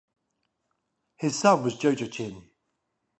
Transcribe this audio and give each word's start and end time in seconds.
His 1.17 1.37
son 1.37 1.61
was 1.63 1.75
Jojachin. 1.75 2.49